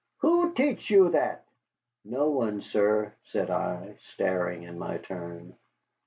[0.21, 1.43] "Who teach you that?"
[2.03, 5.53] "No one, sir," said I, staring in my turn.